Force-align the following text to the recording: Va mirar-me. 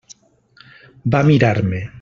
Va 1.17 1.23
mirar-me. 1.31 1.89